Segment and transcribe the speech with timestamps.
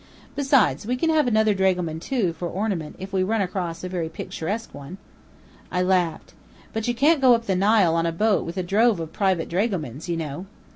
[0.35, 4.09] Besides, we can have another dragoman, too, for ornament, if we run across a very
[4.09, 4.97] picturesque one."
[5.71, 6.33] I laughed.
[6.73, 9.47] "But you can't go up the Nile on a boat with a drove of private
[9.47, 10.47] dragomans, you know!"